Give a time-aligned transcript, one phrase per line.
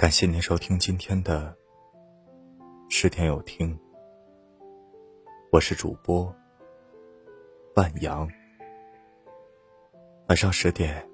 [0.00, 1.54] 感谢您收听今天的
[2.88, 3.78] 十天有听，
[5.52, 6.34] 我是主播
[7.76, 8.26] 万阳。
[10.28, 11.06] 晚上十点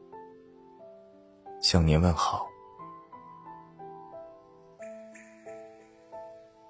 [1.60, 2.46] 向您问好。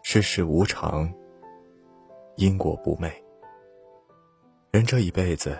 [0.02, 1.12] 世事无常，
[2.36, 3.12] 因果不昧。
[4.70, 5.54] 人这一辈子，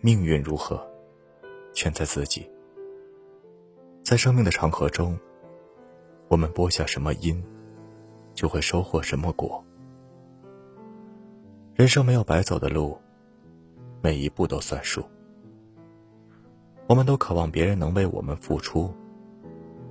[0.00, 0.88] 命运如何，
[1.74, 2.48] 全在自己。
[4.04, 5.18] 在生命的长河中。
[6.30, 7.42] 我们播下什么因，
[8.34, 9.64] 就会收获什么果。
[11.74, 12.96] 人生没有白走的路，
[14.00, 15.04] 每一步都算数。
[16.86, 18.94] 我们都渴望别人能为我们付出，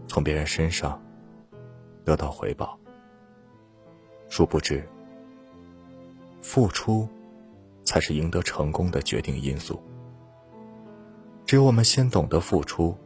[0.07, 1.01] 从别人身上
[2.05, 2.79] 得到回报。
[4.29, 4.87] 殊不知，
[6.39, 7.05] 付出
[7.83, 9.77] 才是赢得成功的决定因素。
[11.45, 12.97] 只有我们先懂得付出，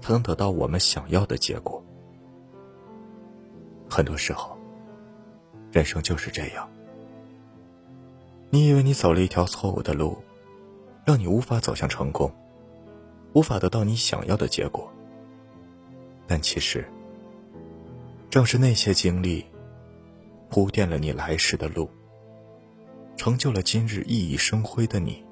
[0.00, 1.79] 才能得到我们想要的结果。
[3.90, 4.56] 很多时候，
[5.72, 6.68] 人生就是这样。
[8.48, 10.16] 你以为你走了一条错误的路，
[11.04, 12.32] 让你无法走向成功，
[13.32, 14.90] 无法得到你想要的结果。
[16.26, 16.88] 但其实，
[18.30, 19.44] 正是那些经历，
[20.48, 21.90] 铺垫了你来时的路，
[23.16, 25.24] 成就了今日熠熠生辉的你。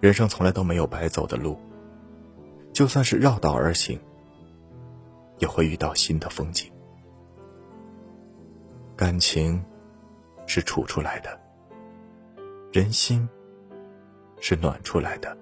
[0.00, 1.56] 人生从来都没有白走的路，
[2.72, 3.98] 就算是绕道而行。
[5.38, 6.72] 也会遇到新的风景。
[8.96, 9.62] 感情
[10.46, 11.38] 是处出来的，
[12.72, 13.28] 人心
[14.40, 15.36] 是暖出来的。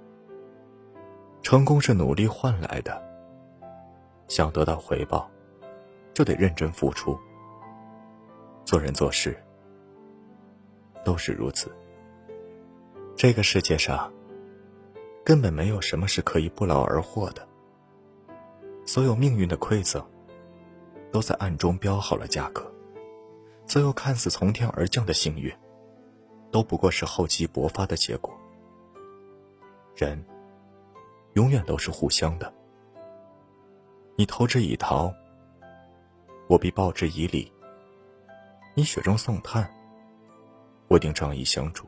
[1.42, 3.02] 成功是努力换来的。
[4.28, 5.30] 想得到回报，
[6.14, 7.18] 就得认真付出。
[8.64, 9.36] 做人做事
[11.04, 11.70] 都是如此。
[13.14, 14.10] 这个世界上
[15.22, 17.46] 根本没有什么是可以不劳而获的。
[18.84, 20.04] 所有命运的馈赠，
[21.10, 22.62] 都在暗中标好了价格；
[23.66, 25.54] 所有看似从天而降的幸运，
[26.50, 28.36] 都不过是厚积薄发的结果。
[29.94, 30.22] 人，
[31.34, 32.52] 永远都是互相的。
[34.16, 35.12] 你投之以桃，
[36.48, 37.50] 我必报之以李；
[38.74, 39.70] 你雪中送炭，
[40.88, 41.86] 我定仗义相助。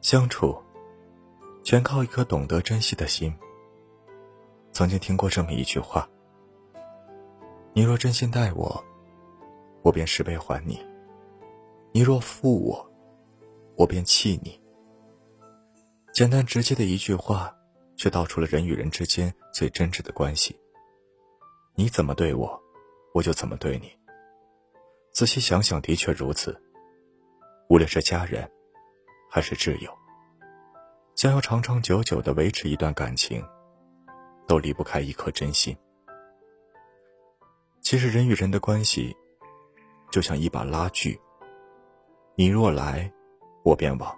[0.00, 0.56] 相处，
[1.62, 3.32] 全靠一颗懂得珍惜的心。
[4.78, 6.08] 曾经听过这么一句话
[7.74, 8.84] ：“你若真心待我，
[9.82, 10.76] 我便十倍还你；
[11.90, 12.88] 你若负我，
[13.76, 14.62] 我便弃你。”
[16.14, 17.52] 简单直接的一句话，
[17.96, 20.56] 却道出了人与人之间最真挚的关系。
[21.74, 22.62] 你怎么对我，
[23.14, 23.90] 我就怎么对你。
[25.12, 26.56] 仔细想想，的确如此。
[27.68, 28.48] 无论是家人，
[29.28, 29.90] 还是挚友，
[31.16, 33.44] 想要长长久久的维持一段感情。
[34.48, 35.76] 都离不开一颗真心。
[37.82, 39.14] 其实人与人的关系，
[40.10, 41.20] 就像一把拉锯。
[42.34, 43.12] 你若来，
[43.62, 44.10] 我便往；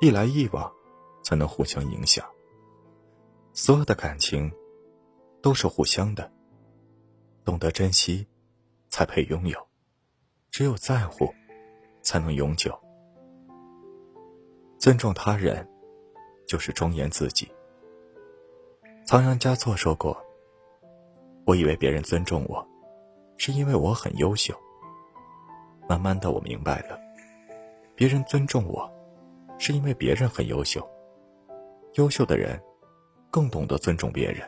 [0.00, 0.72] 一来一往，
[1.22, 2.24] 才能互相影响。
[3.52, 4.50] 所有的感情，
[5.42, 6.30] 都是互相的。
[7.44, 8.26] 懂得珍惜，
[8.90, 9.58] 才配拥有；
[10.50, 11.32] 只有在乎，
[12.00, 12.78] 才能永久。
[14.78, 15.68] 尊重他人，
[16.46, 17.50] 就是庄严自己。
[19.08, 20.22] 仓央嘉措说过
[21.46, 22.68] ：“我以为别人尊重我，
[23.38, 24.54] 是因为我很优秀。
[25.88, 27.00] 慢慢的，我明白了，
[27.94, 28.86] 别人尊重我，
[29.56, 30.86] 是因为别人很优秀。
[31.94, 32.60] 优秀的人，
[33.30, 34.46] 更懂得尊重别人。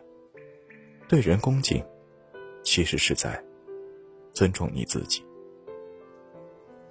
[1.09, 1.82] 对人恭敬，
[2.62, 3.42] 其实是在
[4.34, 5.25] 尊重你自己。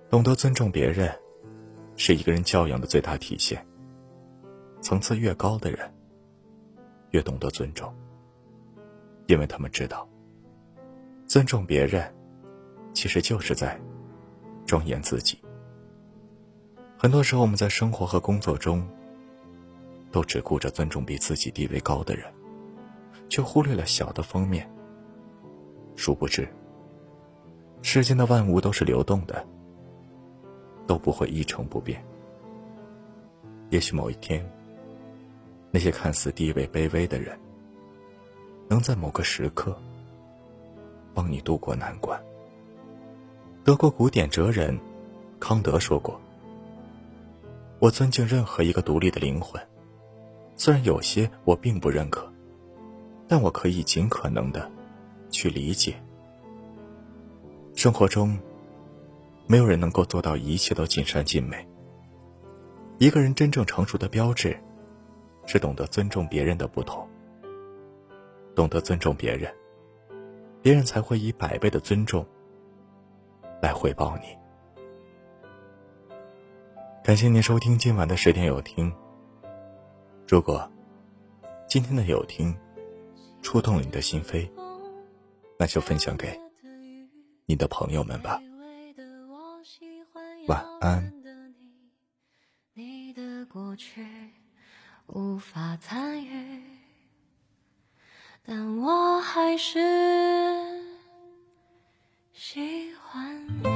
[0.09, 1.15] 懂得尊重别人，
[1.95, 3.63] 是一个人教养的最大体现。
[4.81, 5.87] 层次越高的人。”
[7.11, 7.93] 越懂得尊重，
[9.27, 10.07] 因为他们知道，
[11.25, 12.13] 尊重别人，
[12.93, 13.79] 其实就是在
[14.65, 15.39] 庄严自己。
[16.97, 18.87] 很多时候，我们在生活和工作中，
[20.11, 22.25] 都只顾着尊重比自己地位高的人，
[23.27, 24.69] 却忽略了小的方面。
[25.95, 26.47] 殊不知，
[27.81, 29.45] 世间的万物都是流动的，
[30.85, 32.03] 都不会一成不变。
[33.69, 34.47] 也许某一天。
[35.71, 37.39] 那些看似地位卑微的人，
[38.67, 39.79] 能在某个时刻
[41.13, 42.19] 帮你度过难关。
[43.63, 44.77] 德国古典哲人
[45.39, 46.19] 康德说过
[47.77, 49.61] ：“我尊敬任何一个独立的灵魂，
[50.55, 52.27] 虽然有些我并不认可，
[53.27, 54.71] 但我可以尽可能的
[55.29, 55.95] 去理解。”
[57.75, 58.37] 生活中，
[59.45, 61.63] 没有人能够做到一切都尽善尽美。
[62.97, 64.59] 一个人真正成熟的标志。
[65.51, 67.09] 是懂得尊重别人的不同，
[68.55, 69.51] 懂得尊重别人，
[70.61, 72.23] 别人才会以百倍的尊重
[73.59, 74.25] 来回报你。
[77.03, 78.93] 感谢您收听今晚的十点有听。
[80.27, 80.71] 如果
[81.67, 82.55] 今天的有听
[83.41, 84.47] 触动了你的心扉，
[85.57, 86.39] 那就分享给
[87.47, 88.39] 你的朋友们吧。
[90.47, 91.11] 晚安。
[95.11, 96.61] 无法参与，
[98.45, 99.79] 但我还是
[102.31, 103.69] 喜欢你。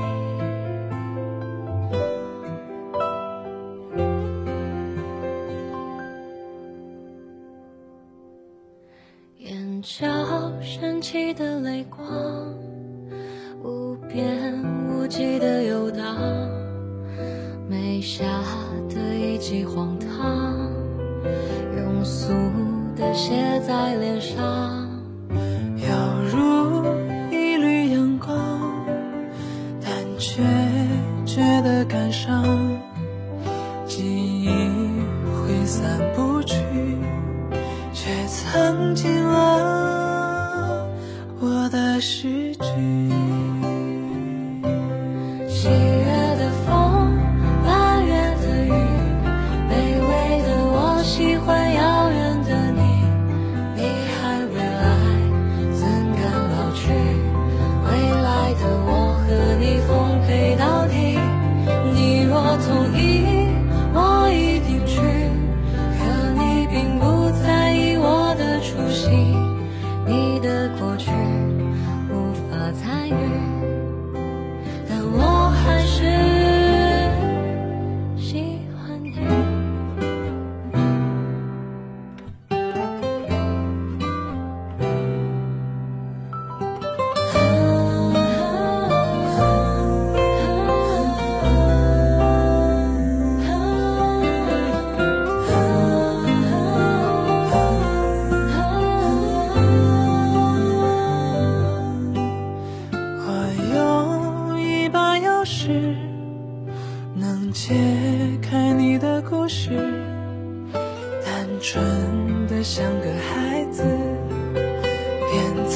[9.38, 10.06] 眼角
[10.62, 12.00] 升起的泪光，
[13.64, 14.54] 无边
[14.88, 16.16] 无际的游荡，
[17.68, 18.24] 眉下
[18.88, 19.98] 的一记荒
[23.14, 24.90] 写在脸上，
[25.78, 25.88] 犹
[26.32, 26.84] 如
[27.32, 28.36] 一缕阳光，
[29.80, 30.42] 但却
[31.24, 32.44] 觉得感伤。
[33.86, 36.00] 记忆挥散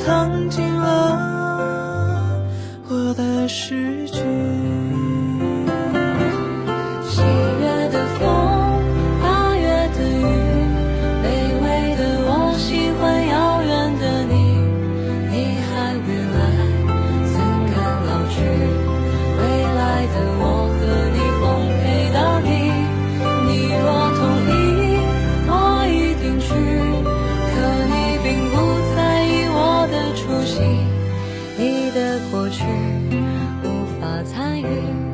[0.07, 2.39] 藏进了
[2.87, 4.76] 我的诗句。
[31.97, 32.63] 的过去
[33.63, 35.06] 无法参与。